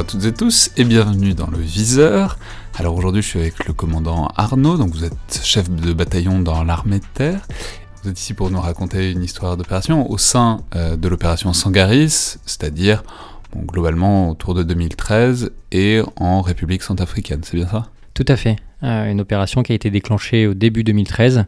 [0.00, 2.38] À toutes et tous et bienvenue dans le Viseur.
[2.78, 6.64] Alors aujourd'hui je suis avec le commandant Arnaud, donc vous êtes chef de bataillon dans
[6.64, 7.46] l'armée de terre.
[8.02, 12.38] Vous êtes ici pour nous raconter une histoire d'opération au sein euh, de l'opération Sangaris,
[12.46, 13.02] c'est-à-dire
[13.54, 17.90] globalement autour de 2013 et en République centrafricaine, c'est bien ça?
[18.14, 18.56] Tout à fait.
[18.82, 21.44] Euh, une opération qui a été déclenchée au début 2013,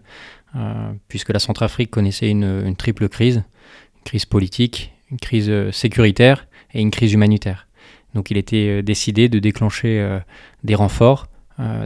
[0.56, 6.82] euh, puisque la Centrafrique connaissait une, triple crise, une crise politique, une crise sécuritaire et
[6.82, 7.66] une crise humanitaire.
[8.14, 10.20] Donc il était décidé de déclencher
[10.64, 11.28] des renforts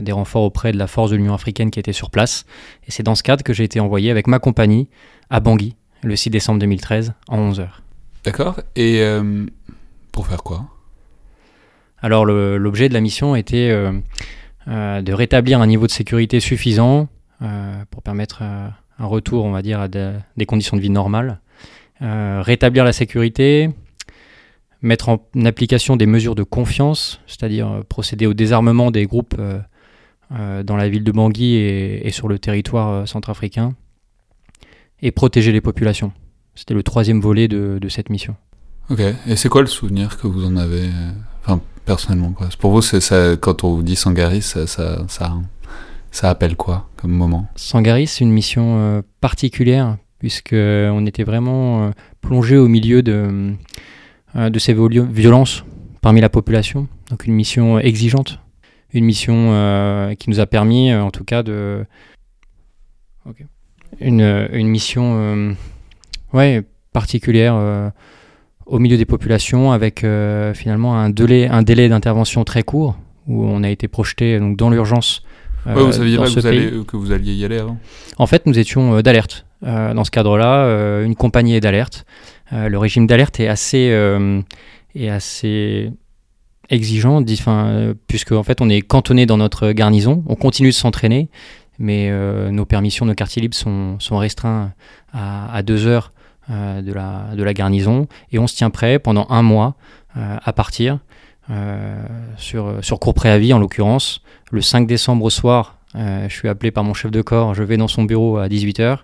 [0.01, 2.45] des renforts auprès de la force de l'Union africaine qui était sur place.
[2.87, 4.87] Et c'est dans ce cadre que j'ai été envoyé avec ma compagnie
[5.29, 7.67] à Bangui le 6 décembre 2013 en 11h.
[8.23, 8.59] D'accord.
[8.75, 9.03] Et
[10.11, 10.65] pour faire quoi?
[12.01, 13.91] Alors l'objet de la mission était euh,
[14.67, 17.07] euh, de rétablir un niveau de sécurité suffisant
[17.41, 21.39] euh, pour permettre un retour, on va dire, à des conditions de vie normales.
[21.99, 23.71] rétablir la sécurité,
[24.81, 29.35] mettre en application des mesures de confiance, c'est-à-dire procéder au désarmement des groupes
[30.29, 33.75] dans la ville de Bangui et, sur le territoire centrafricain,
[35.01, 36.11] et protéger les populations.
[36.53, 38.35] C'était le troisième volet de cette mission.
[38.89, 41.11] Ok, et c'est quoi le souvenir que vous en avez euh,
[41.43, 42.47] Enfin, personnellement, quoi?
[42.57, 45.05] Pour vous, ça, quand on vous dit Sangaris, ça, ça,
[46.11, 47.47] ça, appelle quoi comme moment?
[47.55, 53.53] Sangaris, c'est une mission euh, particulière, puisqu'on était vraiment euh, plongé au milieu de,
[54.35, 55.63] de ces violences
[56.01, 56.87] parmi la population.
[57.09, 58.39] Donc, une mission exigeante,
[58.93, 61.85] une mission qui nous a permis, en tout cas, de.
[63.99, 65.55] Une, une mission
[66.33, 67.91] ouais, particulière
[68.67, 73.45] au milieu des populations avec euh, finalement un délai, un délai d'intervention très court où
[73.45, 75.23] on a été projeté donc, dans l'urgence.
[75.65, 77.77] Euh, vous saviez pas que vous, alliez y aller avant
[78.17, 79.45] En fait, nous étions euh, d'alerte.
[79.61, 82.05] Dans ce cadre-là, une compagnie d'alerte.
[82.51, 83.91] le régime d'alerte est assez,
[84.95, 85.91] est assez
[86.69, 87.23] exigeant,
[88.07, 91.29] puisque en fait on est cantonné dans notre garnison, on continue de s'entraîner,
[91.79, 92.11] mais
[92.51, 94.73] nos permissions, nos quartiers libres sont, sont restreints
[95.13, 96.11] à, deux heures
[96.49, 99.75] euh, de, la, de la garnison et on se tient prêt pendant un mois
[100.15, 100.99] euh, à partir
[101.49, 102.01] euh,
[102.37, 104.21] sur, sur court préavis en l'occurrence.
[104.51, 107.75] Le 5 décembre au soir, je suis appelé par mon chef de corps, je vais
[107.75, 108.99] dans son bureau à 18h.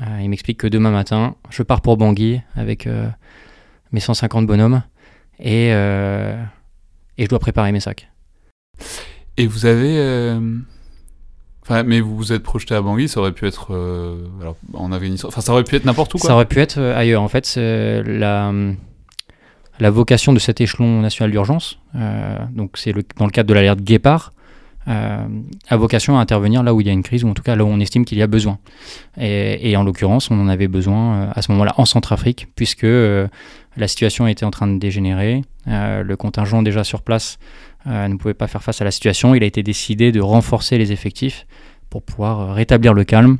[0.00, 2.88] Il m'explique que demain matin, je pars pour Bangui avec
[3.92, 4.82] mes 150 bonhommes
[5.40, 5.74] et, et
[7.18, 8.08] je dois préparer mes sacs.
[9.36, 10.38] Et vous avez
[11.84, 15.28] mais vous vous êtes projeté à Bangui, ça aurait pu être euh, alors, en Afghanistan.
[15.28, 16.18] Enfin, ça aurait pu être n'importe où.
[16.18, 16.28] Quoi.
[16.28, 17.22] Ça aurait pu être euh, ailleurs.
[17.22, 18.52] En fait, la,
[19.78, 23.80] la vocation de cet échelon national d'urgence, euh, donc c'est dans le cadre de l'alerte
[23.80, 24.32] Guépard,
[24.88, 27.56] a vocation à intervenir là où il y a une crise, ou en tout cas
[27.56, 28.58] là où on estime qu'il y a besoin.
[29.20, 33.88] Et, et en l'occurrence, on en avait besoin à ce moment-là en Centrafrique, puisque la
[33.88, 35.42] situation était en train de dégénérer.
[35.66, 37.38] le contingent déjà sur place
[37.86, 39.34] ne pouvait pas faire face à la situation.
[39.34, 41.46] Il a été décidé de renforcer les effectifs
[41.90, 43.38] pour pouvoir euh, rétablir le calme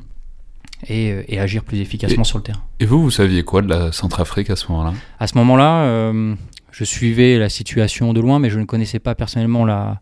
[0.87, 2.61] et, euh, agir plus efficacement sur le terrain.
[2.79, 4.93] Et vous, vous saviez quoi de la Centrafrique à ce moment-là?
[5.19, 6.35] À ce moment-là, euh,
[6.71, 10.01] je suivais la situation de loin, mais je ne connaissais pas personnellement la,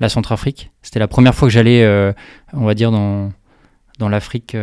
[0.00, 0.70] la Centrafrique.
[0.82, 1.86] C'était la première fois que j'allais,
[2.52, 3.32] on va dire, dans,
[3.98, 4.56] dans l'Afrique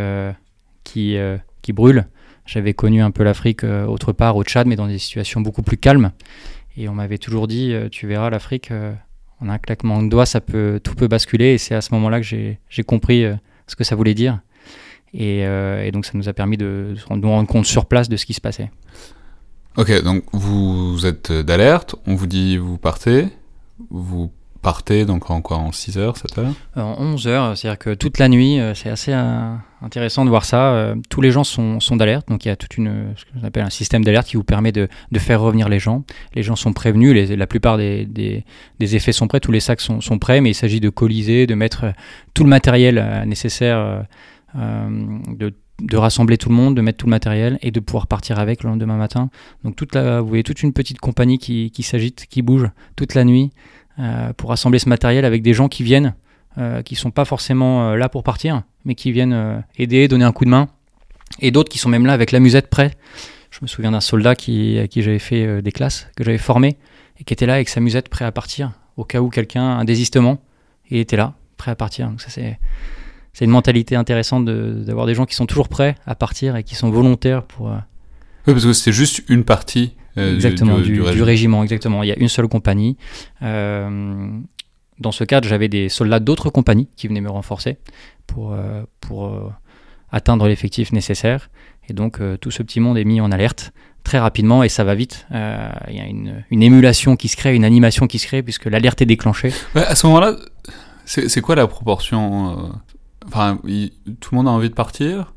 [0.84, 1.18] qui,
[1.62, 2.08] qui brûle.
[2.46, 5.78] J'avais connu un peu l'Afrique autre part, au Tchad, mais dans des situations beaucoup plus
[5.78, 6.12] calmes.
[6.78, 8.72] Et on m'avait toujours dit, tu verras, l'Afrique,
[9.42, 11.54] en un claquement de doigts, ça peut, tout peut basculer.
[11.54, 13.36] Et c'est à ce moment-là que j'ai compris euh,
[13.68, 14.40] ce que ça voulait dire.
[15.18, 18.18] Euh, et, donc ça nous a permis de, de nous rendre compte sur place de
[18.18, 18.70] ce qui se passait.
[19.78, 23.28] Ok, donc vous êtes d'alerte, on vous dit vous partez,
[23.90, 24.32] vous
[24.66, 26.54] partez donc en quoi En 6 heures, 7 heures?
[26.76, 29.54] En 11 heures, c'est-à-dire que toute la nuit, euh, c'est assez euh,
[29.84, 30.74] intéressant de voir ça.
[30.74, 33.46] Euh, tous les gens sont, sont d'alerte, donc il y a toute une, ce qu'on
[33.46, 36.04] appelle un système d'alerte qui vous permet de, de, faire revenir les gens.
[36.34, 40.02] Les gens sont prévenus, la plupart des, des, effets sont prêts, tous les sacs sont,
[40.02, 41.94] sont prêts, mais il s'agit de coaliser, de mettre
[42.34, 44.06] tout le matériel nécessaire,
[44.56, 48.40] de de rassembler tout le monde, de mettre tout le matériel et de pouvoir partir
[48.40, 49.30] avec le lendemain matin.
[49.66, 53.26] Donc toute vous voyez toute une petite compagnie qui, qui s'agite, qui bouge toute la
[53.26, 53.85] nuit euh,
[54.38, 56.16] pour rassembler ce matériel avec des gens qui viennent,
[56.58, 60.32] euh, qui sont pas forcément euh, là pour partir, mais qui viennent aider, donner un
[60.32, 60.68] coup de main,
[61.40, 62.92] et d'autres qui sont même là avec la musette prêt.
[63.52, 66.78] Je me souviens d'un soldat qui, à qui j'avais fait des classes, que j'avais formé,
[67.20, 69.86] et qui était là avec sa musette prêt à partir, au cas où quelqu'un, un
[69.86, 70.40] désistement,
[70.90, 72.10] il était là, prêt à partir.
[72.10, 72.60] Donc ça c'est
[73.34, 76.76] c'est une mentalité intéressante d'avoir des gens qui sont toujours prêts à partir et qui
[76.76, 77.68] sont volontaires pour.
[77.68, 81.64] Oui, parce que c'est juste une partie euh, exactement, du, régiment.
[81.64, 82.04] exactement.
[82.04, 82.98] Il y a une seule compagnie.
[83.42, 84.30] Euh,
[85.00, 87.78] dans ce cadre, j'avais des soldats d'autres compagnies qui venaient me renforcer
[88.28, 89.52] pour, euh, pour
[90.12, 91.50] atteindre l'effectif nécessaire.
[91.90, 93.74] Et donc, tout ce petit monde est mis en alerte
[94.06, 95.28] très rapidement et ça va vite.
[95.34, 98.42] Euh, il y a une, une, émulation qui se crée, une animation qui se crée
[98.42, 99.52] puisque l'alerte est déclenchée.
[99.76, 100.38] à ce moment-là,
[101.04, 102.68] c'est quoi la proportion euh,
[103.28, 103.60] Enfin,
[104.20, 105.34] tout le monde a envie de partir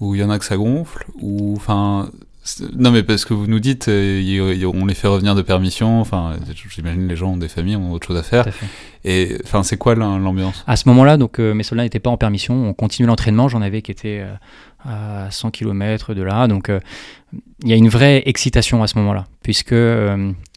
[0.00, 2.08] Ou il y en a que ça gonfle Ou enfin,
[2.76, 6.00] non, mais parce que vous nous dites, euh, on les fait revenir de permission.
[6.00, 6.36] Enfin,
[6.68, 8.46] j'imagine les gens ont des familles, ont autre chose à faire.
[9.04, 10.64] et enfin, c'est quoi l'ambiance?
[10.66, 12.54] À ce moment-là, donc euh, mes soldats n'étaient pas en permission.
[12.54, 13.48] On continue l'entraînement.
[13.48, 14.34] J'en avais qui étaient euh,
[14.84, 16.48] à 100 km de là.
[16.48, 16.70] Donc,
[17.62, 19.74] il y a une vraie excitation à ce moment-là, puisque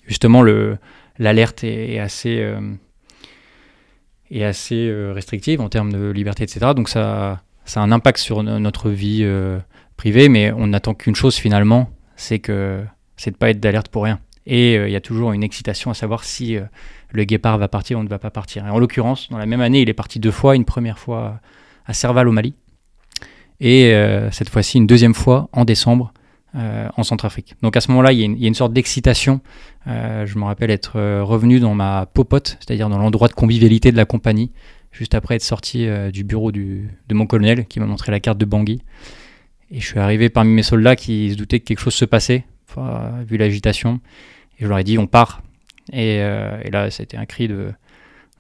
[0.08, 0.78] justement le
[1.20, 2.44] l'alerte est, assez
[4.32, 6.72] est assez restrictive en termes de liberté, etc.
[6.76, 9.24] Donc ça ça a un impact sur notre vie
[9.98, 12.84] privé, mais on n'attend qu'une chose finalement, c'est que
[13.18, 14.20] c'est de pas être d'alerte pour rien.
[14.48, 16.64] Et euh, il y a toujours une excitation à savoir si euh,
[17.12, 18.66] le guépard va partir ou ne va pas partir.
[18.66, 21.40] Et en l'occurrence, dans la même année, il est parti deux fois, une première fois
[21.86, 22.56] à Serval au Mali,
[23.60, 26.14] et euh, cette fois-ci une deuxième fois en décembre
[26.96, 27.56] en Centrafrique.
[27.64, 29.42] Donc à ce moment-là, il y, a une sorte d'excitation.
[29.86, 34.06] je me rappelle être revenu dans ma popote, c'est-à-dire dans l'endroit de convivialité de la
[34.06, 34.54] compagnie,
[34.94, 38.46] juste après être sorti du bureau de mon colonel qui m'a montré la carte de
[38.46, 38.82] Bangui.
[39.72, 42.46] Et je suis arrivé parmi mes soldats qui se doutaient que quelque chose se passait,
[43.28, 44.00] vu l'agitation.
[44.60, 45.42] Et je leur ai dit, on part.
[45.92, 47.72] Et, euh, et là, c'était un cri de,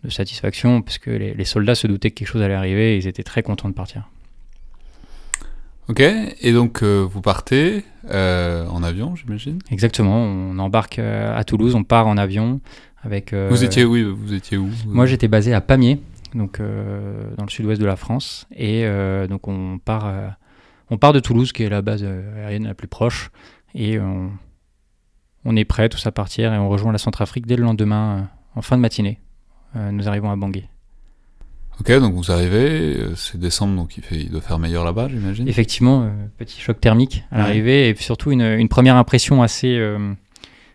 [0.04, 2.98] de satisfaction, parce que les, les, soldats se doutaient que quelque chose allait arriver et
[2.98, 4.10] ils étaient très contents de partir.
[5.88, 9.60] Ok, et donc euh, vous partez euh, en avion, j'imagine?
[9.70, 12.60] Exactement, on embarque à Toulouse, on part en avion.
[13.04, 14.68] Avec, vous étiez oui, vous étiez où?
[14.88, 16.02] Moi j'étais basé à Pamiers,
[16.34, 18.84] donc dans le sud-ouest de la France, et
[19.30, 20.12] donc on part
[20.90, 23.32] on part de Toulouse, qui est la base euh, aérienne la plus proche,
[23.74, 28.18] et on, est prêt tous à partir et on rejoint la Centrafrique dès le lendemain,
[28.18, 29.20] euh, en fin de matinée.
[29.76, 30.66] Euh, nous arrivons à Bangui.
[31.80, 35.46] Ok, donc vous arrivez, c'est décembre, donc il, fait, il doit faire meilleur là-bas, j'imagine
[35.50, 39.78] Effectivement, petit choc thermique à l'arrivée, et surtout une, première impression assez,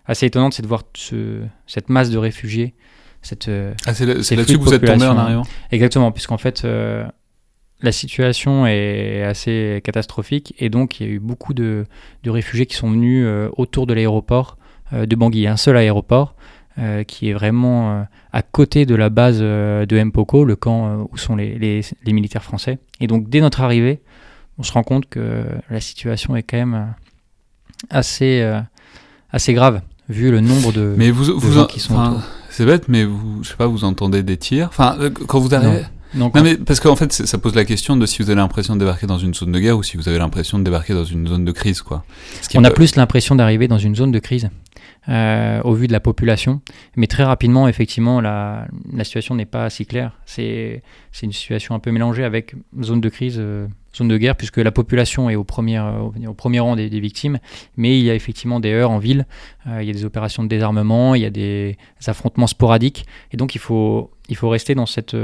[0.05, 0.83] assez étonnante, c'est de voir
[1.67, 2.75] cette masse de réfugiés.
[3.23, 3.51] Cette,
[3.87, 5.47] ah, c'est là-dessus que vous êtes tombé en arrivant?
[5.71, 6.67] Exactement, puisqu'en fait,
[7.83, 11.87] la situation est assez catastrophique et donc il y a eu beaucoup de,
[12.27, 14.59] réfugiés qui sont venus euh, autour de l'aéroport
[14.93, 15.47] euh, de Bangui.
[15.47, 16.35] Un seul aéroport
[16.79, 21.37] euh, qui est vraiment à côté de la base de Mpoko, le camp où sont
[21.37, 22.79] les, militaires français.
[23.01, 24.01] Et donc dès notre arrivée,
[24.59, 26.95] on se rend compte que la situation est quand même
[27.89, 28.47] assez,
[29.33, 32.23] assez grave vu le nombre de, mais vous, gens qui sont autour.
[32.51, 34.67] C'est bête, mais vous, je sais pas, vous entendez des tirs?
[34.69, 34.99] Enfin,
[35.29, 35.83] quand vous arrivez.
[35.83, 38.81] Non, mais parce qu'en fait, ça pose la question de si vous avez l'impression de
[38.81, 41.27] débarquer dans une zone de guerre ou si vous avez l'impression de débarquer dans une
[41.27, 42.05] zone de crise, quoi.
[42.55, 44.51] On a plus l'impression d'arriver dans une zone de crise.
[45.09, 46.61] Euh, au vu de la population.
[46.95, 50.19] Mais très rapidement, effectivement, la, la situation n'est pas si claire.
[50.27, 50.83] C'est
[51.23, 53.67] une situation un peu mélangée avec zone de crise, euh,
[53.97, 57.01] zone de guerre, puisque la population est au premier, euh, au, premier rang des, des,
[57.01, 57.39] victimes.
[57.79, 59.27] Mais il y a effectivement des heurts en ville,
[59.67, 63.07] il y a des opérations de désarmement, il y a des affrontements sporadiques.
[63.33, 65.17] Et donc, il faut, il faut rester dans cette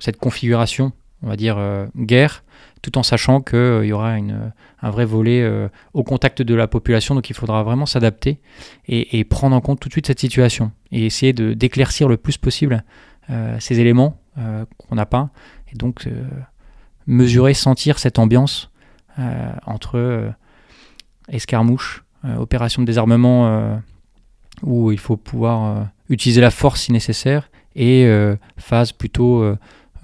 [0.00, 2.44] cette configuration, on va dire, euh, guerre,
[2.82, 5.46] tout en sachant qu'il euh, y aura un vrai volet
[5.92, 7.14] au contact de la population.
[7.14, 8.40] Donc il faudra vraiment s'adapter
[8.88, 12.82] et, prendre en compte tout de suite cette situation et essayer d'éclaircir le plus possible
[13.58, 14.18] ces éléments
[14.78, 15.28] qu'on n'a pas.
[15.70, 16.08] Et donc
[17.06, 18.70] mesurer, sentir cette ambiance
[19.66, 20.32] entre
[21.28, 22.04] escarmouche,
[22.38, 23.82] opération de désarmement
[24.62, 29.56] où il faut pouvoir utiliser la force si nécessaire et euh, phase plutôt euh,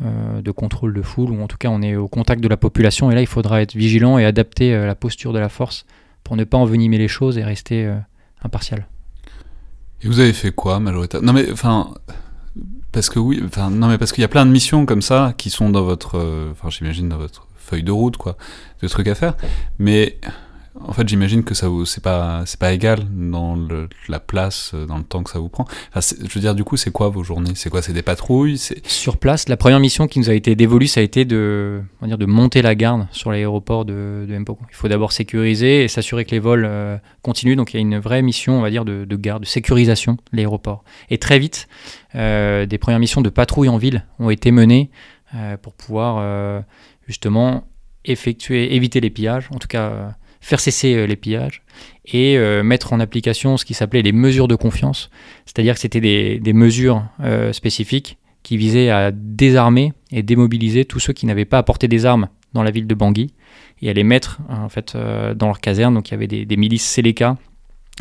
[0.05, 2.57] euh, de contrôle de foule, ou en tout cas on est au contact de la
[2.57, 5.87] population, et là il faudra être vigilant et adapter la posture de la force
[6.25, 7.91] pour ne pas envenimer les choses et rester
[8.43, 8.87] impartial.
[10.03, 11.95] Et vous avez fait quoi, majoritairement Non mais, enfin,
[12.93, 15.35] parce que oui, enfin, non mais parce qu'il y a plein de missions comme ça
[15.39, 18.37] qui sont dans votre, enfin j'imagine dans votre feuille de route, quoi,
[18.83, 19.35] de trucs à faire,
[19.79, 20.19] mais
[20.81, 24.73] en fait, j'imagine que ça vous, c'est pas, c'est pas égal dans le, la place,
[24.75, 25.65] euh, dans le temps que ça vous prend.
[25.95, 27.53] Enfin, je veux dire, du coup, c'est quoi vos journées?
[27.55, 27.83] C'est quoi?
[27.83, 28.59] C'est des patrouilles?
[28.85, 32.05] Sur place, la première mission qui nous a été dévolue, ça a été de, on
[32.05, 34.35] va dire, de monter la garde sur l'aéroport de, de.
[34.37, 37.57] Il faut d'abord sécuriser et s'assurer que les vols euh, continuent.
[37.57, 40.13] Donc, il y a une vraie mission, on va dire, de, de garde, de sécurisation
[40.15, 40.85] de l'aéroport.
[41.11, 41.69] Et très vite,
[42.15, 44.91] euh, des premières missions de patrouille en ville ont été menées
[45.61, 46.65] pour pouvoir
[47.07, 47.65] justement
[48.05, 50.15] effectuer, éviter les pillages, en tout cas
[50.47, 51.63] faire cesser euh, les pillages
[52.05, 55.11] et euh, mettre en application ce qui s'appelait les mesures de confiance,
[55.45, 61.13] c'est-à-dire que c'était des, mesures euh, spécifiques qui visaient à désarmer et démobiliser tous ceux
[61.13, 63.35] qui n'avaient pas apporté des armes dans la ville de Bangui
[63.83, 65.95] et à les mettre en fait dans leur caserne.
[65.95, 67.37] Donc il y avait des, milices Seleka,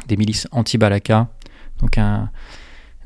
[0.08, 1.28] des milices anti-Balaka,
[1.82, 2.30] donc des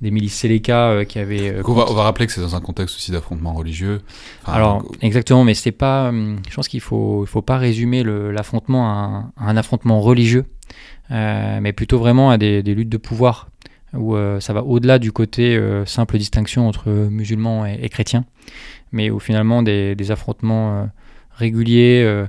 [0.02, 1.62] milices Seleka qui avaient.
[1.64, 4.02] on, va, on, va, rappeler que c'est dans un contexte aussi d'affrontement religieux.
[4.42, 6.12] Enfin, Alors, exactement, mais c'est pas.
[6.12, 10.46] Je pense qu'il faut, faut pas résumer l'affrontement à, à, un affrontement religieux,
[11.10, 13.50] mais plutôt vraiment à des, des luttes de pouvoir
[13.94, 18.26] où ça va au-delà du côté simple distinction entre musulmans et, et, chrétiens,
[18.92, 20.90] mais où finalement des, des affrontements
[21.32, 22.28] réguliers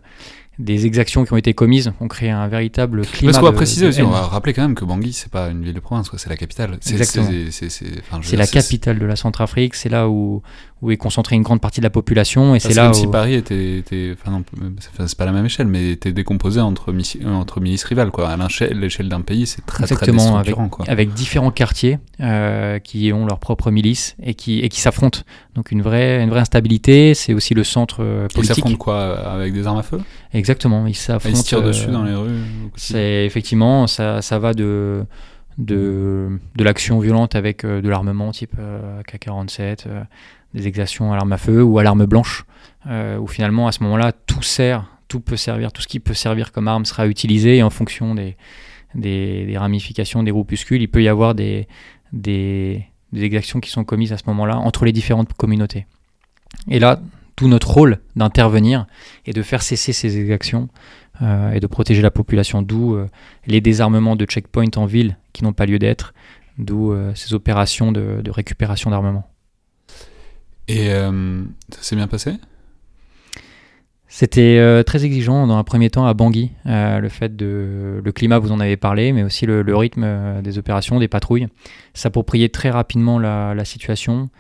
[0.61, 3.33] des exactions qui ont été commises ont créé un véritable climat.
[3.33, 5.65] Parce qu'on va préciser aussi, on va rappeler quand même que Bangui, c'est pas une
[5.65, 6.79] ville de province, c'est la capitale.
[6.81, 10.43] C'est la capitale de la Centrafrique, c'est là où,
[10.83, 12.55] où est concentrée une grande partie de la population.
[12.55, 12.95] Et c'est là même où...
[12.95, 14.43] si Paris était, était enfin
[15.07, 16.95] c'est pas la même échelle, mais était décomposé entre,
[17.27, 18.29] entre milices rivales, quoi.
[18.31, 18.37] À
[18.73, 20.85] l'échelle d'un pays, c'est très, Exactement, très avec, quoi.
[20.89, 25.21] avec différents quartiers euh, qui ont leur propre milice et qui, et qui s'affrontent.
[25.55, 28.43] Donc une vraie, une vraie instabilité, c'est aussi le centre euh, politique.
[28.43, 30.01] Ils s'affrontent quoi Avec des armes à feu?
[30.33, 30.50] Exactement,
[30.87, 31.35] ils s'affrontent.
[31.35, 32.31] Ils se tirent dessus dans les rues
[32.77, 35.05] C'est effectivement, ça, ça va de
[35.59, 38.57] de, de l'action violente avec de l'armement type
[39.07, 39.87] K-47,
[40.55, 42.45] des exactions à l'arme à feu ou à l'arme blanche,
[42.87, 46.15] euh, où finalement à ce moment-là tout sert, tout peut servir, tout ce qui peut
[46.15, 48.37] servir comme arme sera utilisé et en fonction des,
[48.95, 51.69] des, ramifications des groupuscules, il peut y avoir des,
[52.13, 55.87] des, exactions qui sont commises à ce moment-là entre les différentes communautés.
[56.69, 57.01] Et là,
[57.37, 58.87] tout notre rôle d'intervenir
[59.27, 60.69] et de faire cesser ces exactions
[61.23, 63.09] euh, et de protéger la population, d'où euh,
[63.47, 66.15] les désarmements de checkpoints en ville qui n'ont pas lieu d'être,
[66.59, 69.31] d'où ces opérations de, de récupération d'armement.
[70.71, 72.35] Et euh, ça s'est bien passé?
[74.07, 76.53] C'était euh, très exigeant dans un premier temps à Bangui.
[76.67, 80.59] Euh, le fait de le climat, vous en avez parlé, mais aussi le, rythme des
[80.59, 81.49] opérations, des patrouilles.
[81.93, 84.31] S'approprier très rapidement la, situation,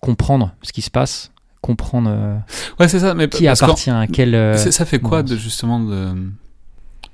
[0.00, 1.32] comprendre ce qui se passe,
[1.62, 2.38] comprendre
[2.78, 4.58] ouais, c'est ça, mais qui appartient à quel.
[4.58, 6.12] ça fait quoi de, justement de.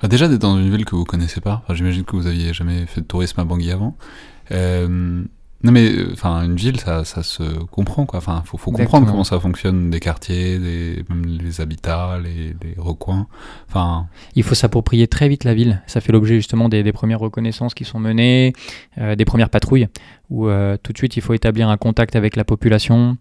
[0.02, 1.62] Bah, déjà d'être dans une ville que vous connaissez pas.
[1.71, 3.97] J'imagine que vous aviez jamais fait de tourisme à Bangui avant.
[5.64, 8.19] Non mais euh, enfin une ville ça, ça se comprend quoi.
[8.19, 12.75] Enfin faut, faut comprendre comment ça fonctionne des quartiers, des, même les habitats, les, les
[12.78, 13.26] recoins.
[13.69, 15.83] Enfin il faut s'approprier très vite la ville.
[15.88, 18.52] Ça fait l'objet justement des, des, premières reconnaissances qui sont menées,
[18.99, 19.88] euh, des premières patrouilles
[20.31, 23.17] où euh, tout de suite il faut établir un contact avec la population,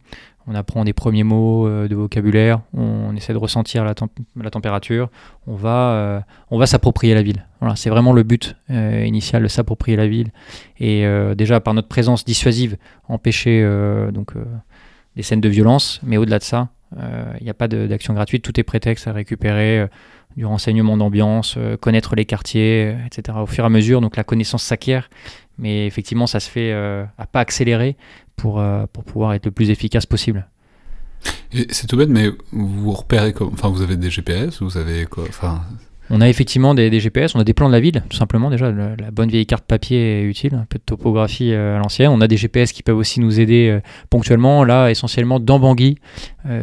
[0.47, 3.93] on apprend des premiers mots euh, de vocabulaire, on, essaie de ressentir la,
[4.49, 5.09] température,
[5.45, 7.45] on va, euh, on va s'approprier la ville.
[7.75, 10.31] C'est vraiment le but euh, initial de s'approprier la ville.
[10.79, 12.77] Et déjà par notre présence dissuasive,
[13.09, 13.67] empêcher
[14.13, 14.33] donc
[15.15, 18.57] des scènes de violence, mais au-delà de ça, il n'y a pas d'action gratuite, tout
[18.59, 19.87] est prétexte à récupérer
[20.35, 23.39] du renseignement d'ambiance, connaître les quartiers, etc.
[23.41, 25.09] Au fur et à mesure, donc la connaissance s'acquiert,
[25.57, 27.97] mais effectivement, ça se fait à pas accélérer,
[28.37, 30.47] pour, euh, pour pouvoir être le plus efficace possible.
[31.71, 33.49] C'est tout bête, mais vous repérez comme.
[33.51, 35.61] Enfin, vous avez des GPS, vous avez quoi enfin...
[36.09, 38.49] On a effectivement des, GPS, on a des plans de la ville, tout simplement.
[38.49, 42.11] Déjà, la, bonne vieille carte papier est utile, un peu de topographie euh, à l'ancienne.
[42.11, 44.63] On a des GPS qui peuvent aussi nous aider euh, ponctuellement.
[44.63, 45.97] Là, essentiellement dans Bangui,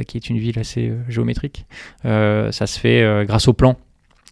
[0.06, 1.66] qui est une ville assez géométrique.
[2.04, 3.76] ça se fait grâce au plan.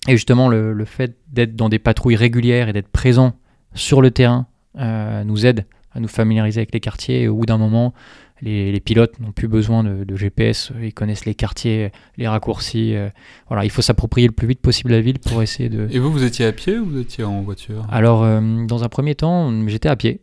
[0.08, 3.34] Et justement, le, le fait d'être dans des patrouilles régulières et d'être présent
[3.74, 7.22] sur le terrain nous aide à nous familiariser avec les quartiers.
[7.22, 7.94] Et au bout d'un moment,
[8.42, 12.94] les, pilotes n'ont plus besoin de, GPS, ils connaissent les quartiers, les raccourcis.
[12.94, 13.08] Euh,
[13.48, 15.88] voilà, il faut s'approprier le plus vite possible la ville pour essayer de.
[15.90, 17.86] Et vous, vous étiez à pied ou vous étiez en voiture?
[17.90, 20.20] Alors, euh, dans un premier temps, j'étais à pied.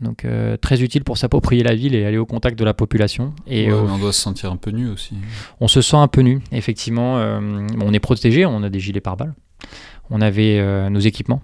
[0.00, 3.32] Donc euh, très utile pour s'approprier la ville et aller au contact de la population.
[3.46, 5.14] Et on doit se sentir un peu nu aussi.
[5.60, 7.16] On se sent un peu nu, effectivement.
[7.16, 9.34] on est protégé, on a des gilets pare-balles,
[10.10, 11.40] on avait nos équipements,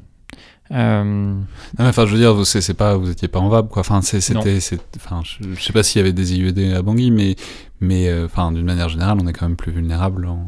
[0.71, 1.35] euh...
[1.79, 3.81] enfin, je veux dire, c'est pas, vous étiez pas en VAB, quoi.
[3.81, 4.59] Enfin, c'était,
[4.97, 7.37] enfin, je, je, sais pas s'il y avait des IUD à Bangui, mais,
[7.81, 10.27] mais, euh, enfin, d'une manière générale, on est quand même plus vulnérable.
[10.27, 10.47] En...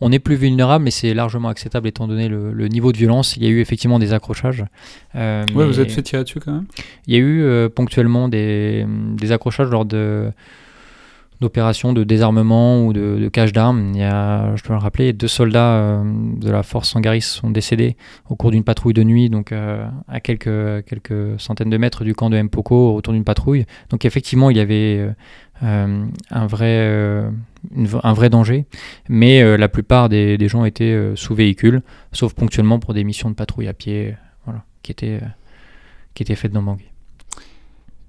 [0.00, 3.36] On est plus vulnérable, mais c'est largement acceptable étant donné le, niveau de violence.
[3.36, 4.64] Il y a eu effectivement des accrochages.
[5.14, 6.66] Euh, ouais, vous êtes fait tirer dessus quand même?
[7.06, 10.32] Il y a eu euh, ponctuellement des, des accrochages lors de
[11.40, 13.92] d'opérations de désarmement ou de, cache d'armes.
[13.94, 16.02] Il y a, je peux le rappeler, deux soldats euh,
[16.36, 17.96] de la force Sangaris sont décédés
[18.28, 22.14] au cours d'une patrouille de nuit, donc euh, à quelques, quelques centaines de mètres du
[22.14, 23.66] camp de Mpoko, autour d'une patrouille.
[23.90, 25.08] Donc effectivement, il y avait
[25.62, 27.26] euh, un, vrai,
[28.02, 28.66] un vrai danger,
[29.08, 33.34] mais la plupart des, des gens étaient sous véhicule, sauf ponctuellement pour des missions de
[33.34, 34.14] patrouille à pied,
[34.44, 35.20] voilà, qui étaient,
[36.14, 36.93] qui étaient faites dans Bangui.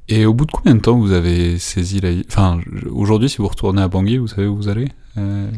[0.08, 2.10] Et au bout de combien de temps vous avez saisi la...
[2.28, 2.60] Enfin,
[2.92, 5.50] aujourd'hui, si vous retournez à Bangui, vous savez où vous allez euh,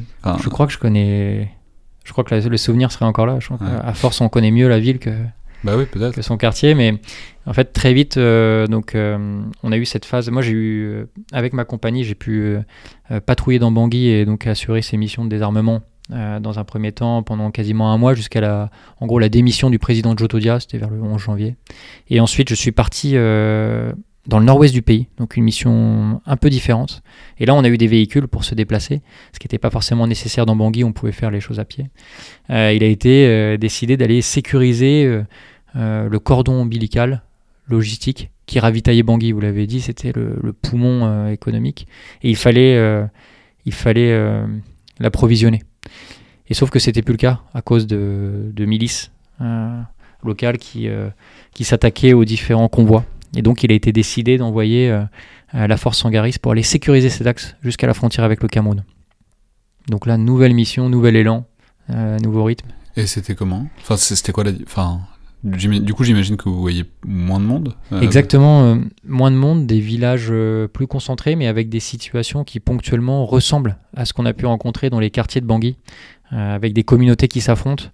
[0.42, 1.52] Je crois que je connais...
[2.06, 3.38] Je crois que le souvenir serait encore là.
[3.40, 5.10] Je crois À force, on connaît mieux la ville que...
[5.64, 6.14] Bah oui, peut-être.
[6.14, 6.94] Que son quartier, mais
[7.46, 10.30] en fait, très vite, euh, donc, euh, on a eu cette phase.
[10.30, 12.56] Moi, j'ai eu, avec ma compagnie, j'ai pu
[13.26, 17.52] patrouiller dans Bangui et donc assurer ces missions de désarmement dans un premier temps pendant
[17.52, 21.02] quasiment un mois jusqu'à la, en gros, la démission du président Jotodia, c'était vers le
[21.02, 21.58] 11 janvier.
[22.10, 23.18] Et ensuite, je suis parti
[24.28, 27.02] dans le nord-ouest du pays, donc une mission un peu différente.
[27.40, 29.02] Et là, on a eu des véhicules pour se déplacer,
[29.34, 31.88] ce qui n'était pas forcément nécessaire dans Bangui, on pouvait faire les choses à pied.
[32.50, 35.24] Euh, il a été euh, décidé d'aller sécuriser
[35.76, 37.24] euh, le cordon ombilical
[37.68, 41.88] logistique qui ravitaillait Bangui, vous l'avez dit, c'était le, poumon économique,
[42.22, 42.82] et il fallait,
[43.66, 44.18] il fallait
[45.00, 45.64] l'approvisionner.
[46.48, 49.12] Et sauf que c'était plus le cas à cause de, de milices
[50.24, 50.88] locales qui,
[51.52, 53.04] qui s'attaquaient aux différents convois
[53.36, 54.92] et donc il a été décidé d'envoyer
[55.56, 58.84] euh, la force Sangaris pour aller sécuriser cet axe jusqu'à la frontière avec le Cameroun.
[59.88, 61.46] Donc là, nouvelle mission, nouvel élan,
[61.90, 62.68] euh, nouveau rythme.
[62.98, 63.68] Et c'était comment?
[63.80, 64.52] Enfin, c'était quoi la...
[64.66, 65.00] Enfin,
[65.44, 69.80] du coup, j'imagine que vous voyez moins de monde euh, Exactement, moins de monde, des
[69.80, 70.34] villages
[70.74, 74.90] plus concentrés, mais avec des situations qui ponctuellement ressemblent à ce qu'on a pu rencontrer
[74.90, 75.78] dans les quartiers de Bangui,
[76.32, 77.86] avec des communautés qui s'affrontent,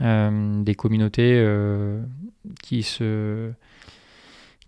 [0.00, 1.46] des communautés
[2.62, 3.52] qui se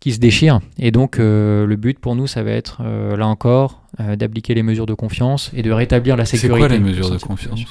[0.00, 0.60] qui se déchire.
[0.78, 4.54] Et donc euh, le but pour nous, ça va être, euh, là encore, euh, d'appliquer
[4.54, 6.54] les mesures de confiance et de rétablir la sécurité.
[6.54, 7.64] C'est quoi les mesures de confiance?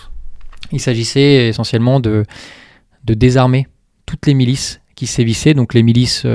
[0.72, 2.26] Il s'agissait essentiellement de,
[3.06, 3.68] de désarmer
[4.06, 6.26] toutes les milices qui sévissaient, donc les milices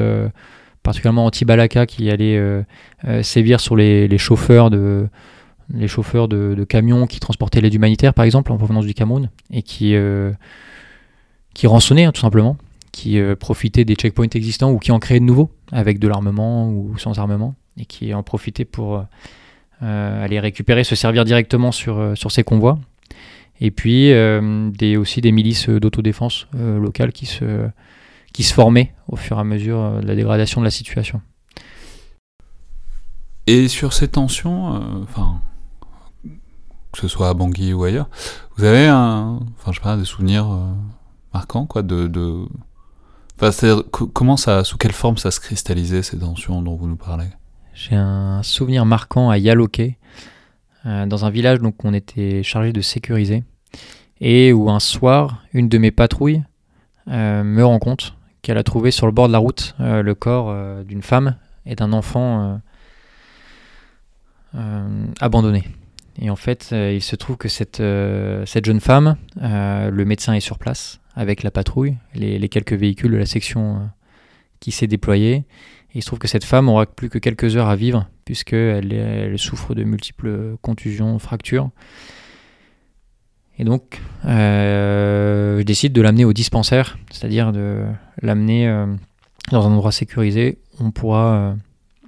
[0.83, 2.41] particulièrement anti-Balaka qui allaient
[3.23, 5.09] sévir sur les, les, chauffeurs de
[5.75, 9.31] les chauffeurs de, de, camions qui transportaient l'aide humanitaire par exemple en provenance du Cameroun
[9.51, 9.95] et qui
[11.55, 12.57] qui rançonnaient hein, tout simplement
[12.93, 16.69] qui euh, profitaient des checkpoints existants ou qui en créaient de nouveaux, avec de l'armement
[16.69, 19.03] ou sans armement, et qui en profitaient pour euh,
[19.83, 22.79] euh, aller récupérer, se servir directement sur, sur ces convois.
[23.61, 27.69] Et puis des, aussi des milices d'autodéfense locales qui se,
[28.33, 31.21] qui se formaient au fur et à mesure de la dégradation de la situation.
[33.47, 35.07] Et sur ces tensions,
[36.91, 38.09] que ce soit à Bangui ou ailleurs,
[38.57, 40.49] vous avez un, enfin, je sais pas, des souvenirs
[41.33, 42.09] marquants quoi, de
[44.13, 47.27] comment ça, sous quelle forme ça se cristallisait ces tensions dont vous nous parlez?
[47.75, 49.83] J'ai un souvenir marquant à Yaloke,
[50.85, 53.45] euh, dans un village donc on était chargé de sécuriser,
[54.21, 56.43] et où un soir, une de mes patrouilles
[57.09, 60.15] euh, me rend compte qu'elle a trouvé sur le bord de la route euh, le
[60.15, 62.61] corps d'une femme et d'un enfant
[65.21, 65.65] abandonné.
[66.19, 71.01] Et en fait, il se trouve que cette jeune femme, le médecin est sur place,
[71.15, 73.79] avec la patrouille, les, quelques véhicules de la section euh,
[74.61, 75.45] qui s'est déployée.
[75.95, 79.39] Il se trouve que cette femme aura plus que quelques heures à vivre, puisqu'elle elle
[79.39, 81.71] souffre de multiples contusions, fractures.
[83.59, 87.85] Et donc, euh, je décide de l'amener au dispensaire, c'est-à-dire de
[88.23, 88.87] l'amener euh,
[89.51, 91.57] dans un endroit sécurisé où on pourra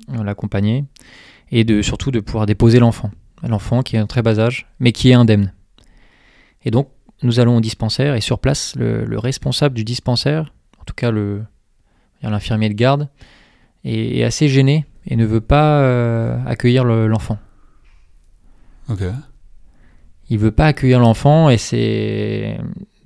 [0.08, 0.84] l'accompagner
[1.50, 3.10] et de, surtout de pouvoir déposer l'enfant.
[3.42, 5.52] L'enfant qui est un très bas âge, mais qui est indemne.
[6.64, 6.88] Et donc,
[7.22, 11.12] nous allons au dispensaire et sur place, le, responsable du dispensaire, en tout cas
[12.22, 13.09] l'infirmier de garde,
[13.85, 17.38] est, assez gêné et ne veut pas euh, accueillir l'enfant.
[18.88, 19.03] ok.
[20.31, 22.57] Il veut pas accueillir l'enfant et c'est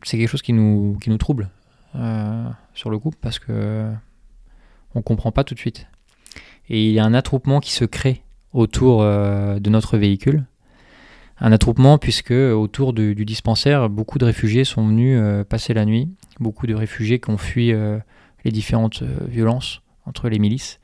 [0.04, 1.50] quelque chose qui nous, qui nous trouble
[1.96, 3.90] euh, sur le coup parce que
[4.94, 5.88] on comprend pas tout de suite.
[6.68, 10.44] Et il y a un attroupement qui se crée autour euh, de notre véhicule
[11.40, 16.10] un attroupement puisque autour du, dispensaire, beaucoup de réfugiés sont venus euh, passer la nuit,
[16.40, 17.98] beaucoup de réfugiés qui ont fui euh,
[18.44, 20.80] les différentes euh, violences entre les milices,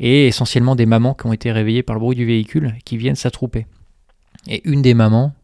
[0.00, 3.14] et essentiellement des mamans qui ont été réveillées par le bruit du véhicule qui viennent
[3.14, 3.66] s'attrouper.
[4.46, 5.34] Et une des mamans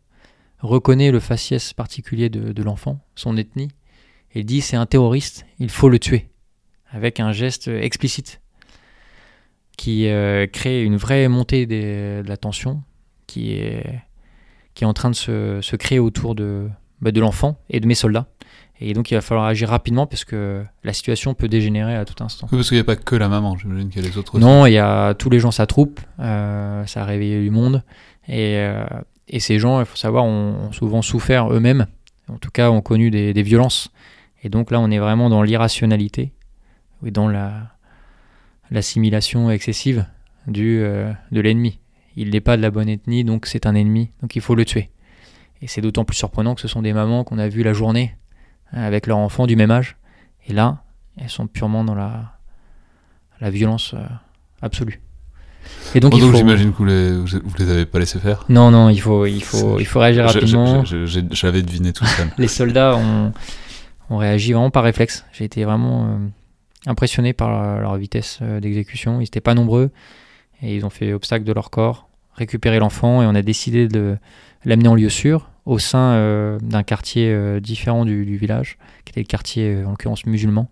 [0.61, 3.68] reconnaît le faciès particulier de, l'enfant, son ethnie,
[4.35, 6.29] et dit c'est un terroriste, il faut le tuer,
[6.90, 8.40] avec un geste explicite
[9.77, 10.07] qui
[10.53, 12.83] crée une vraie montée de la tension,
[13.27, 14.01] qui est
[14.75, 16.69] qui est en train de se, créer autour de,
[17.01, 18.27] bah, de l'enfant et de mes soldats.
[18.81, 22.23] Et donc il va falloir agir rapidement parce que la situation peut dégénérer à tout
[22.25, 22.49] instant.
[22.51, 24.45] parce qu'il n'y a pas que la maman, j'imagine qu'il y a les autres aussi.
[24.45, 27.85] Non, il y a tous les gens s'attroupent, euh, ça a réveillé du monde.
[28.27, 28.85] Et, euh,
[29.29, 31.87] et ces gens, il faut savoir, ont, souvent souffert eux-mêmes,
[32.29, 33.91] en tout cas ont connu des, des, violences.
[34.43, 36.33] Et donc là, on est vraiment dans l'irrationalité,
[37.07, 37.29] et dans
[38.71, 40.07] l'assimilation excessive
[40.47, 41.79] du, euh, de l'ennemi
[42.16, 44.64] il n'est pas de la bonne ethnie, donc c'est un ennemi, donc il faut le
[44.64, 44.90] tuer.
[45.62, 48.16] Et c'est d'autant plus surprenant que ce sont des mamans qu'on a vues la journée
[48.72, 49.96] hein, avec leurs enfants du même âge.
[50.46, 50.85] Et là,
[51.16, 52.35] elles sont purement dans la,
[53.40, 54.05] la violence euh,
[54.62, 55.00] absolue.
[55.94, 59.00] Et donc, j'imagine que vous les, vous les avez pas laissés faire Non, non, il
[59.00, 60.85] faut, il faut, il faut réagir rapidement.
[60.85, 62.24] J'avais deviné tout ça.
[62.38, 63.33] les soldats ont,
[64.18, 65.24] réagi vraiment par réflexe.
[65.33, 66.18] J'ai été vraiment euh,
[66.87, 69.20] impressionné par leur vitesse euh, d'exécution.
[69.20, 69.90] Ils n'étaient pas nombreux
[70.64, 74.16] et ils ont fait obstacle de leur corps, récupérer l'enfant et on a décidé de
[74.64, 79.83] l'amener en lieu sûr au sein d'un quartier différent du, village, qui était le quartier
[79.85, 80.68] en l'occurrence musulman.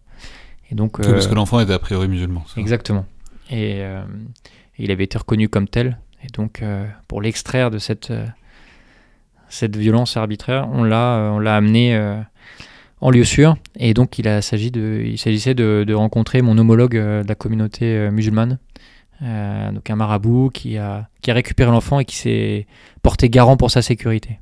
[0.70, 2.44] Et donc, parce que l'enfant était a priori musulman.
[2.58, 3.06] Exactement.
[3.50, 3.82] Et,
[4.78, 5.98] il avait été reconnu comme tel.
[6.24, 6.62] Et donc,
[7.08, 8.12] pour l'extraire de cette,
[9.48, 11.96] cette violence arbitraire, on l'a, on l'a amené
[13.02, 13.56] en lieu sûr.
[13.78, 18.10] Et donc, il, de, il s'agissait de, rencontrer mon homologue euh, de la communauté euh,
[18.10, 18.58] musulmane,
[19.22, 22.66] euh, donc un marabout qui a, qui a récupéré l'enfant et qui s'est
[23.02, 24.40] porté garant pour sa sécurité.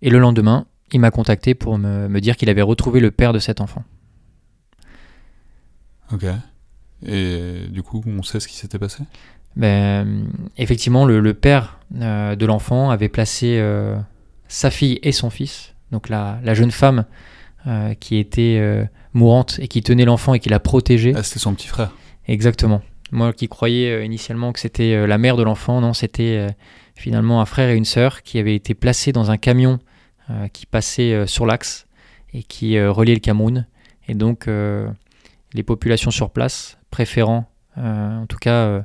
[0.00, 3.38] Et le lendemain, il m'a contacté pour me, dire qu'il avait retrouvé le père de
[3.38, 3.84] cet enfant.
[6.12, 6.24] Ok.
[7.06, 9.04] Et du coup, on sait ce qui s'était passé?
[9.56, 10.26] Ben,
[10.56, 13.62] Effectivement, le, père de l'enfant avait placé
[14.48, 17.04] sa fille et son fils donc la, jeune femme
[17.66, 21.12] euh, qui était euh, mourante et qui tenait l'enfant et qui l'a protégé.
[21.14, 21.92] Ah, c'était son petit frère.
[22.26, 22.82] Exactement.
[23.10, 26.46] Moi qui croyais euh, initialement que c'était la mère de l'enfant, non, c'était
[26.94, 29.78] finalement un frère et une sœur qui avaient été placés dans un camion
[30.52, 31.86] qui passait sur l'axe
[32.32, 33.66] et qui reliait le Cameroun.
[34.08, 38.84] Et donc les populations sur place, préférant en tout cas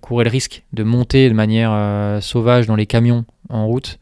[0.00, 3.98] couraient le risque de monter de manière sauvage dans les camions en route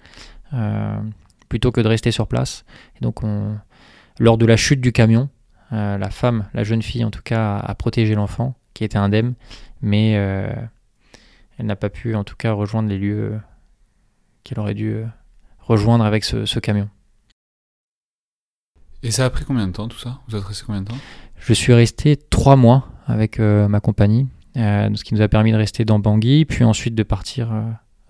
[1.48, 2.64] plutôt que de rester sur place.
[2.96, 3.56] Et donc, on,
[4.18, 5.28] lors de la chute du camion,
[5.72, 9.34] euh, la femme, la jeune fille en tout cas, a, protégé l'enfant qui était indemne,
[9.82, 10.52] mais euh,
[11.58, 13.38] elle n'a pas pu en tout cas rejoindre les lieux euh,
[14.44, 15.02] qu'elle aurait dû
[15.60, 16.88] rejoindre avec ce, camion.
[19.02, 20.20] Et ça a pris combien de temps tout ça?
[20.28, 20.98] Vous êtes resté combien de temps?
[21.36, 24.26] Je suis resté trois mois avec ma compagnie,
[24.56, 27.50] ce qui nous a permis de rester dans Bangui, puis ensuite de partir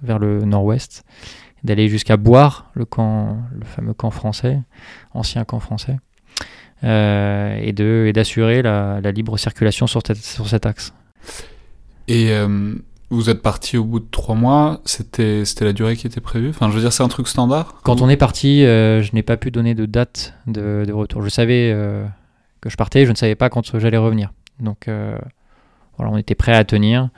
[0.02, 1.04] vers le nord-ouest
[1.64, 4.62] d'aller jusqu'à Boire, le, camp, le fameux camp français,
[5.12, 5.98] ancien camp français,
[6.82, 10.92] et, de, et d'assurer la, libre circulation sur, sur cet axe.
[12.06, 12.74] Et euh,
[13.10, 16.68] vous êtes parti au bout de trois mois, c'était, la durée qui était prévue Enfin,
[16.68, 19.36] je veux dire, c'est un truc standard Quand on est parti, euh, je n'ai pas
[19.36, 21.22] pu donner de date de, de retour.
[21.22, 21.74] Je savais
[22.60, 24.32] que je partais, je ne savais pas quand j'allais revenir.
[24.60, 24.88] Donc,
[25.96, 27.08] voilà, on était prêt à tenir.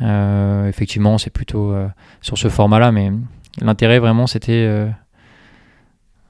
[0.00, 1.74] effectivement, c'est plutôt
[2.20, 3.12] sur ce format-là, mais
[3.60, 4.88] L'intérêt vraiment, c'était euh,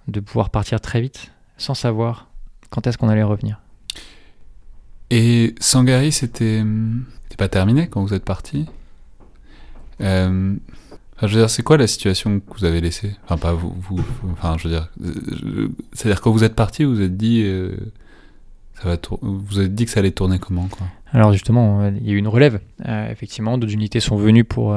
[0.09, 2.29] de pouvoir partir très vite, sans savoir
[2.73, 3.61] quand est-ce qu'on allait revenir?
[5.11, 6.65] Et Sangari, c'était
[7.37, 8.67] pas terminé quand vous êtes parti?
[10.01, 10.55] Euh,
[11.21, 13.15] je veux dire, c'est quoi la situation que vous avez laissée?
[13.25, 16.97] Enfin, pas vous, vous, Enfin, je veux dire, euh, c'est-à-dire quand vous êtes parti, vous
[16.97, 17.47] vous êtes dit,
[18.81, 20.87] ça va vous avez dit que ça allait tourner comment quoi?
[21.13, 22.61] Alors justement, il y a eu une relève.
[23.11, 24.75] effectivement, d'autres unités sont venues pour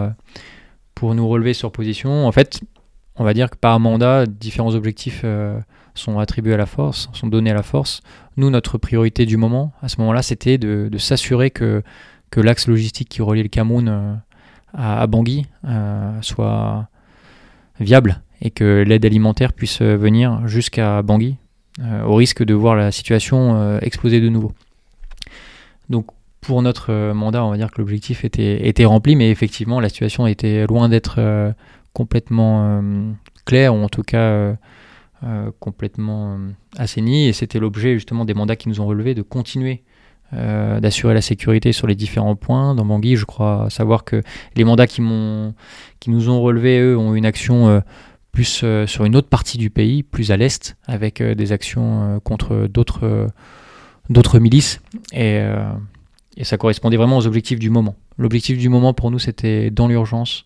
[0.96, 2.26] pour nous relever sur position.
[2.26, 2.62] En fait,
[3.18, 5.60] on va dire que par mandat, différents objectifs euh,
[5.96, 8.02] sont attribués à la force, sont donnés à la force.
[8.38, 11.84] Nous, notre priorité du moment, à ce moment-là, c'était de, s'assurer que,
[12.30, 14.14] que l'axe logistique qui relie le Cameroun euh,
[14.74, 16.88] à, Bangui euh, soit
[17.80, 21.38] viable et que l'aide alimentaire puisse venir jusqu'à Bangui,
[22.06, 24.54] au risque de voir la situation exploser de nouveau.
[25.90, 26.08] Donc
[26.46, 30.28] pour notre euh, mandat, on va dire que l'objectif était, rempli, mais effectivement, la situation
[30.28, 31.52] était loin d'être euh,
[31.94, 33.12] complètement euh,
[33.46, 34.56] claire, ou en tout cas
[35.60, 36.38] complètement
[36.78, 37.28] assainie.
[37.28, 39.84] Et c'était l'objet justement des mandats qui nous ont relevés de continuer
[40.32, 42.76] d'assurer la sécurité sur les différents points.
[42.76, 44.22] Dans Bangui, je crois savoir que
[44.56, 45.02] les mandats qui,
[46.00, 47.82] qui nous ont relevés, eux, ont une action
[48.32, 53.30] plus sur une autre partie du pays, plus à l'est, avec des actions contre d'autres
[54.10, 54.82] d'autres milices.
[55.14, 55.42] Et
[56.44, 57.96] ça correspondait vraiment aux objectifs du moment.
[58.18, 60.46] L'objectif du moment pour nous, c'était dans l'urgence,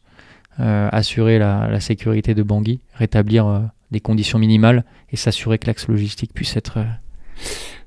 [0.60, 3.60] euh, assurer la, sécurité de Bangui, rétablir euh,
[3.91, 6.78] des conditions minimales et s'assurer que l'axe logistique puisse être.
[6.78, 6.86] Euh,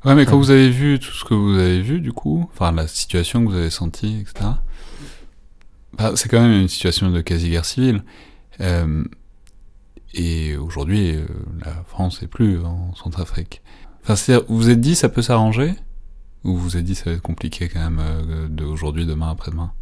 [0.04, 2.72] ouais, mais quand vous avez vu tout ce que vous avez vu, du coup, enfin
[2.72, 4.50] la situation que vous avez sentie, etc.,
[5.96, 8.02] bah, c'est quand même une situation de quasi-guerre civile.
[10.14, 11.16] et aujourd'hui,
[11.64, 13.62] la France n'est plus en Centrafrique.
[14.04, 15.74] Enfin, vous vous êtes dit, ça peut s'arranger?
[16.44, 19.72] Ou vous avez dit ça va être compliqué quand même euh, de aujourd'hui, demain, après-demain?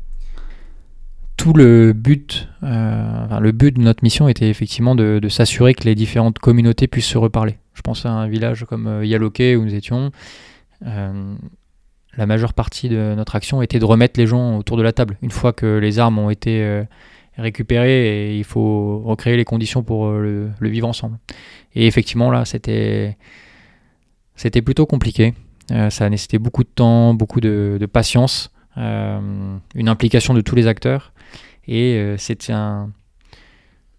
[1.40, 5.94] Tout le but, euh, le but de notre mission était effectivement de, s'assurer que les
[5.94, 7.56] différentes communautés puissent se reparler.
[7.72, 10.10] Je pense à un village comme euh, Yaloké où nous étions.
[10.82, 15.16] la majeure partie de notre action était de remettre les gens autour de la table.
[15.22, 16.84] Une fois que les armes ont été
[17.38, 21.16] récupérées, et il faut recréer les conditions pour le, vivre ensemble.
[21.74, 23.16] Et effectivement, là, c'était,
[24.36, 25.32] c'était plutôt compliqué.
[25.70, 30.54] Euh, ça a nécessité beaucoup de temps, beaucoup de, patience, euh, une implication de tous
[30.54, 31.14] les acteurs.
[31.66, 32.90] Et euh, c'était un,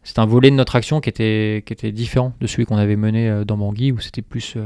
[0.03, 2.95] c'est un volet de notre action qui était, qui était différent de celui qu'on avait
[2.95, 4.57] mené dans Bangui, où c'était plus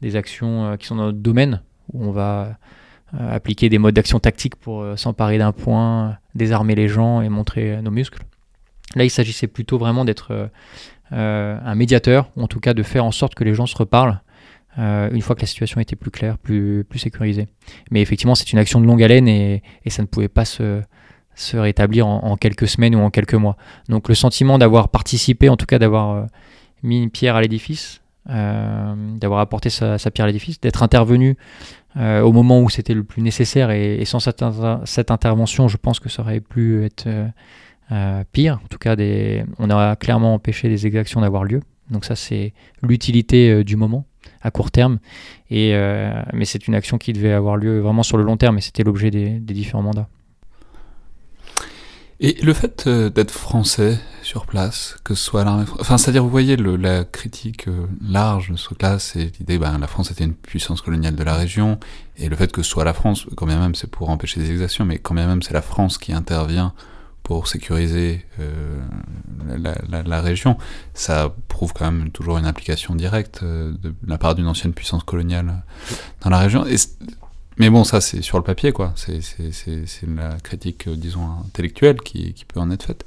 [0.00, 2.58] des actions qui sont dans notre domaine, où on va
[3.12, 7.92] appliquer des modes d'action tactique pour s'emparer d'un point, désarmer les gens et montrer nos
[7.92, 8.18] muscles.
[8.96, 10.50] Là, il s'agissait plutôt vraiment d'être
[11.12, 14.20] un médiateur, ou en tout cas de faire en sorte que les gens se reparlent.
[14.76, 17.46] une fois que la situation était plus claire, plus, plus sécurisée.
[17.92, 20.82] Mais effectivement, c'est une action de longue haleine et, et ça ne pouvait pas se,
[21.34, 23.56] se rétablir en, quelques semaines ou en quelques mois.
[23.88, 26.26] Donc le sentiment d'avoir participé, en tout cas d'avoir
[26.82, 31.36] mis une pierre à l'édifice, euh, d'avoir apporté sa, pierre à l'édifice, d'être intervenu
[31.96, 36.08] euh, au moment où c'était le plus nécessaire et, sans cette, intervention, je pense que
[36.08, 37.08] ça aurait pu être
[37.90, 38.60] euh, pire.
[38.64, 38.94] En tout cas,
[39.58, 41.60] on a clairement empêché des exactions d'avoir lieu.
[41.90, 44.06] Donc ça, c'est l'utilité du moment
[44.40, 44.98] à court terme.
[45.50, 48.84] Mais c'est une action qui devait avoir lieu vraiment sur le long terme et c'était
[48.84, 50.08] l'objet des différents mandats.
[52.24, 56.30] Et le fait euh, d'être français sur place, que ce soit l'armée enfin c'est-à-dire vous
[56.30, 60.22] voyez le, la critique euh, large de ce truc-là, c'est l'idée ben la France était
[60.22, 61.80] une puissance coloniale de la région
[62.16, 64.52] et le fait que ce soit la France, quand bien même c'est pour empêcher des
[64.52, 66.74] exactions, mais quand bien même c'est la France qui intervient
[67.24, 68.80] pour sécuriser euh,
[69.58, 70.56] la, la, la, région,
[70.94, 75.64] ça prouve quand même toujours une implication directe de la part d'une ancienne puissance coloniale
[76.20, 76.66] dans la région.
[77.58, 78.92] Mais bon, ça, c'est sur le papier, quoi.
[78.96, 79.20] C'est
[80.06, 83.04] la critique, euh, disons, intellectuelle qui, peut en être faite.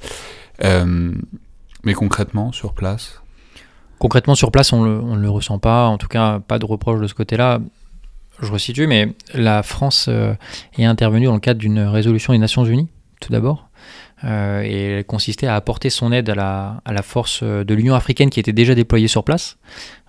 [0.64, 1.12] Euh,
[1.84, 3.22] mais concrètement, sur place?
[4.00, 5.88] Concrètement, sur place, on ne le ressent pas.
[5.88, 7.60] En tout cas, pas de reproche de ce côté-là.
[8.42, 10.34] Je resitue, mais la France euh,
[10.78, 12.90] est intervenue dans le cadre d'une résolution des Nations Unies,
[13.22, 13.70] tout d'abord.
[14.24, 18.54] et elle consistait à apporter son aide à la force de l'Union africaine qui était
[18.54, 19.58] déjà déployée sur place,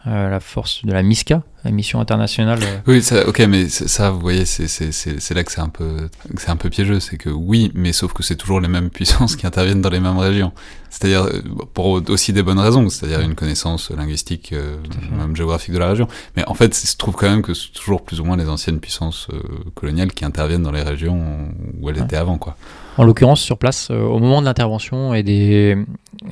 [0.06, 2.60] euh, la force de la MISCA, la mission internationale.
[2.62, 2.78] Euh.
[2.86, 6.56] Oui, ça, ok, mais ça, vous voyez, c'est là que c'est un peu, c'est un
[6.56, 9.82] peu piégeux, c'est que oui, mais sauf que c'est toujours les mêmes puissances qui interviennent
[9.82, 10.52] dans les mêmes régions.
[10.90, 11.42] C'est-à-dire euh,
[11.74, 14.54] pour aussi des bonnes raisons, c'est-à-dire une connaissance linguistique,
[15.10, 16.06] même géographique de la région.
[16.36, 18.48] Mais en fait, il se trouve quand même que c'est toujours plus ou moins les
[18.48, 19.26] anciennes puissances
[19.74, 21.48] coloniales qui interviennent dans les régions
[21.80, 22.56] où elles étaient avant, quoi.
[22.96, 25.76] En l'occurrence, sur place, au moment de l'intervention et des,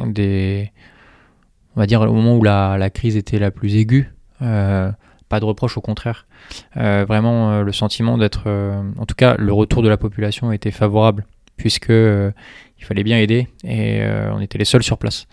[0.06, 0.70] des
[1.76, 4.12] on va dire au moment où la, crise était la plus aiguë.
[4.42, 4.90] Euh,
[5.28, 6.26] pas de reproche, au contraire.
[6.76, 8.48] Euh, vraiment, euh, le sentiment d'être,
[8.98, 13.48] en tout cas, le retour de la population était favorable, puisque il fallait bien aider
[13.64, 15.26] et on était les seuls sur place.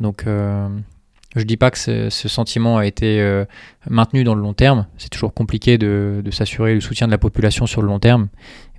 [0.00, 3.44] Donc, je dis pas que ce, sentiment a été
[3.88, 4.86] maintenu dans le long terme.
[4.98, 8.28] C'est toujours compliqué de, de s'assurer le soutien de la population sur le long terme,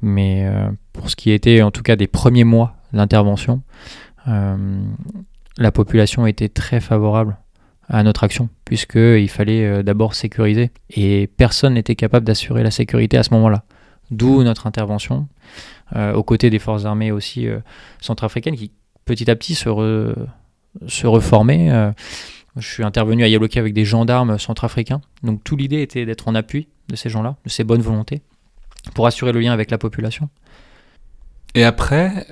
[0.01, 0.49] mais
[0.91, 3.61] pour ce qui était, en tout cas, des premiers mois d'intervention,
[5.57, 7.37] la population était très favorable
[7.87, 13.17] à notre action, puisqu'il fallait euh, d'abord sécuriser, et personne n'était capable d'assurer la sécurité
[13.17, 13.63] à ce moment-là.
[14.11, 14.43] D'où mmh.
[14.43, 15.27] notre intervention,
[15.95, 17.59] euh, aux côtés des forces armées aussi euh,
[18.01, 18.71] centrafricaines, qui
[19.05, 20.15] petit à petit se,
[20.87, 21.93] se reformaient.
[22.57, 26.33] je suis intervenu à Yabloki avec des gendarmes centrafricains, donc toute l'idée était d'être en
[26.33, 28.23] appui de ces gens-là, de ces bonnes volontés,
[28.95, 30.27] pour assurer le lien avec la population.
[31.53, 32.25] Et après,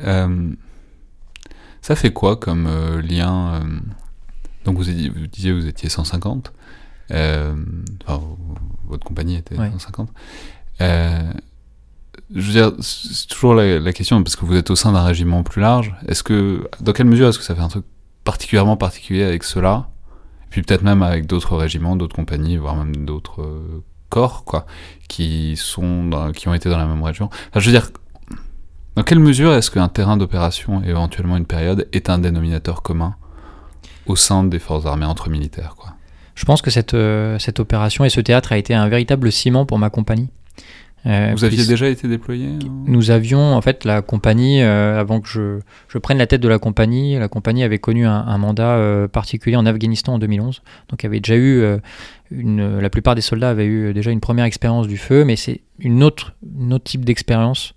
[1.84, 3.60] ça fait quoi comme euh, lien euh,
[4.64, 6.54] Donc vous, vous disiez vous étiez 150,
[7.12, 7.54] euh,
[8.08, 8.24] enfin
[8.88, 10.10] votre compagnie était 150.
[10.80, 11.34] je
[12.32, 15.62] veux dire, c'est toujours la, question parce que vous êtes au sein d'un régiment plus
[15.62, 15.94] large.
[16.08, 17.86] Est-ce que, dans quelle mesure est-ce que ça fait un truc
[18.24, 19.90] particulièrement particulier avec cela,
[20.50, 23.46] puis peut-être même avec d'autres régiments, d'autres compagnies, voire même d'autres
[24.08, 24.66] corps, quoi,
[25.10, 27.26] qui sont, qui ont été dans la même région.
[27.50, 27.90] Enfin, je veux dire,
[28.96, 33.16] dans quelle mesure est-ce qu'un terrain d'opération, éventuellement une période, est un dénominateur commun
[34.06, 35.94] au sein des forces armées entre militaires quoi?
[36.36, 39.66] Je pense que cette, euh, cette opération et ce théâtre a été un véritable ciment
[39.66, 40.30] pour ma compagnie.
[41.06, 45.20] Euh, Vous aviez déjà été déployé hein Nous avions, en fait, la compagnie, euh, avant
[45.20, 49.08] que je, je, prenne la tête de la compagnie, la compagnie avait connu un, mandat
[49.12, 50.62] particulier en Afghanistan en 2011.
[50.90, 51.62] Donc, il y avait déjà eu,
[52.32, 55.60] une, la plupart des soldats avaient eu déjà une première expérience du feu, mais c'est
[55.78, 57.76] une autre, un autre type d'expérience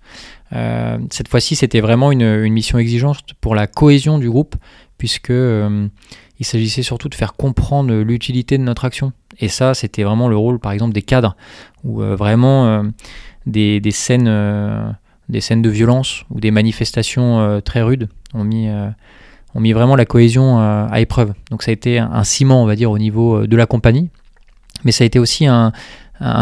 [0.52, 4.56] euh, cette fois-ci, c'était vraiment une, mission exigeante pour la cohésion du groupe,
[4.98, 5.88] puisque euh,
[6.38, 9.12] il s'agissait surtout de faire comprendre l'utilité de notre action.
[9.38, 11.36] Et ça, c'était vraiment le rôle, par exemple, des cadres,
[11.84, 12.84] où euh, vraiment
[13.46, 14.96] des, scènes,
[15.28, 18.68] des scènes de violence ou des manifestations très rudes ont mis
[19.54, 21.32] ont mis vraiment la cohésion à épreuve.
[21.50, 24.10] Donc ça a été un, ciment, on va dire, au niveau de la compagnie,
[24.84, 25.72] mais ça a été aussi un,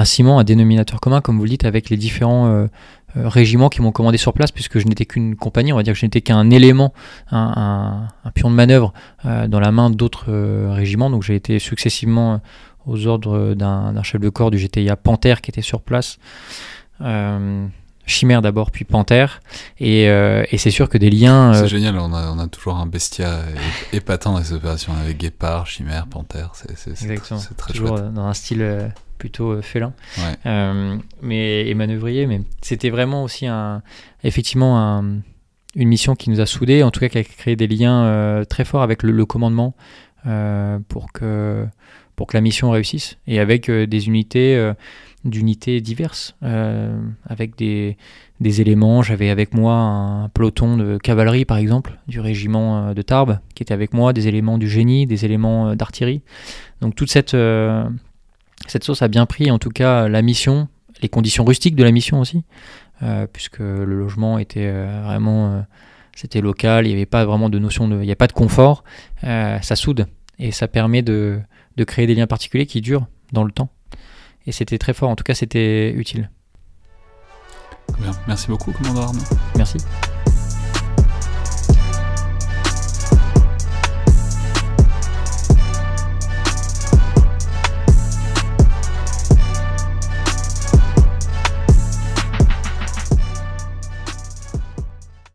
[0.04, 2.66] ciment, un dénominateur commun, comme vous le dites, avec les différents
[3.16, 5.98] régiments qui m'ont commandé sur place, puisque je n'étais qu'une compagnie, on va dire que
[5.98, 6.92] je n'étais qu'un élément,
[7.30, 8.92] un, pion de manœuvre
[9.24, 11.10] euh, dans la main d'autres euh, régiments.
[11.10, 12.40] Donc j'ai été successivement
[12.86, 16.18] aux ordres d'un chef de corps du GTIA Panthère qui était sur place.
[18.06, 19.40] Chimère d'abord, puis Panthère.
[19.78, 21.54] Et, et c'est sûr que des liens.
[21.54, 23.40] C'est génial, on a, on a, toujours un bestia
[23.94, 26.52] épatant dans ces opérations avec Guépard, Chimère, Panthère.
[26.54, 29.92] C'est très toujours dans un style plutôt euh, félin,
[30.46, 32.26] euh, mais et manœuvrier.
[32.26, 33.82] Mais c'était vraiment aussi un,
[34.22, 35.20] effectivement un,
[35.74, 38.64] une mission qui nous a soudés, en tout cas qui a créé des liens très
[38.64, 39.74] forts avec le, commandement
[40.88, 41.66] pour, que,
[42.16, 44.72] pour que la mission réussisse, et avec des unités
[45.24, 46.36] d'unités diverses,
[47.26, 47.96] avec des,
[48.40, 49.02] des éléments.
[49.02, 53.74] J'avais avec moi un peloton de cavalerie, par exemple, du régiment de Tarbes, qui était
[53.74, 56.22] avec moi, des éléments du génie, des éléments d'artillerie.
[56.80, 57.34] Donc toute cette,
[58.66, 60.68] cette sauce a bien pris, en tout cas, la mission,
[61.02, 62.44] les conditions rustiques de la mission aussi,
[63.02, 65.60] euh, puisque le logement était euh, vraiment, euh,
[66.14, 68.32] c'était local, il n'y avait pas vraiment de notion de, il n'y a pas de
[68.32, 68.84] confort,
[69.22, 70.06] ça soude
[70.38, 71.40] et ça permet de,
[71.76, 73.70] de créer des liens particuliers qui durent dans le temps.
[74.46, 76.30] Et c'était très fort, en tout cas c'était utile.
[77.98, 78.12] Bien.
[78.26, 79.20] Merci beaucoup, commandant Arnaud.
[79.56, 79.78] Merci.